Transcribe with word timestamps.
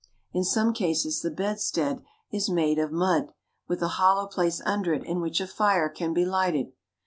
In 0.33 0.43
some 0.43 0.73
cases 0.73 1.21
the 1.21 1.29
bedstead 1.29 2.01
is 2.31 2.49
of 2.49 2.91
mud, 2.91 3.33
with 3.67 3.83
a 3.83 3.87
hollow 4.01 4.25
place 4.25 4.59
under 4.65 4.95
it 4.95 5.03
in 5.03 5.21
which 5.21 5.39
a 5.39 5.45
fire 5.45 5.89
can 5.89 6.11
be 6.11 6.25
lighted. 6.25 6.73